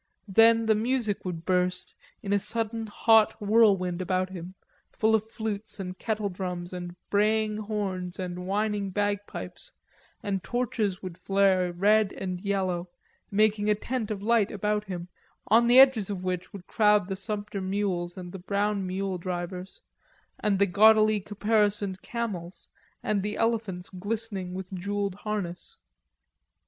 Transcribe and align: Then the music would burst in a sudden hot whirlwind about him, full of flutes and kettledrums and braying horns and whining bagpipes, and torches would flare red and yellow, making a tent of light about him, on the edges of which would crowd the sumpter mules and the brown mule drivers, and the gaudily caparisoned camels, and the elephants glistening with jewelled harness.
Then 0.27 0.65
the 0.65 0.73
music 0.73 1.23
would 1.23 1.45
burst 1.45 1.93
in 2.23 2.33
a 2.33 2.39
sudden 2.39 2.87
hot 2.87 3.39
whirlwind 3.39 4.01
about 4.01 4.31
him, 4.31 4.55
full 4.91 5.13
of 5.13 5.29
flutes 5.29 5.79
and 5.79 5.95
kettledrums 5.95 6.73
and 6.73 6.95
braying 7.11 7.57
horns 7.57 8.17
and 8.17 8.47
whining 8.47 8.89
bagpipes, 8.89 9.71
and 10.23 10.41
torches 10.43 11.03
would 11.03 11.19
flare 11.19 11.71
red 11.71 12.13
and 12.13 12.41
yellow, 12.41 12.89
making 13.29 13.69
a 13.69 13.75
tent 13.75 14.09
of 14.09 14.23
light 14.23 14.49
about 14.49 14.85
him, 14.85 15.07
on 15.49 15.67
the 15.67 15.77
edges 15.79 16.09
of 16.09 16.23
which 16.23 16.51
would 16.51 16.65
crowd 16.65 17.07
the 17.07 17.15
sumpter 17.15 17.61
mules 17.61 18.17
and 18.17 18.31
the 18.31 18.39
brown 18.39 18.87
mule 18.87 19.19
drivers, 19.19 19.83
and 20.39 20.57
the 20.57 20.65
gaudily 20.65 21.19
caparisoned 21.19 22.01
camels, 22.01 22.67
and 23.03 23.21
the 23.21 23.37
elephants 23.37 23.89
glistening 23.91 24.55
with 24.55 24.73
jewelled 24.73 25.13
harness. 25.13 25.77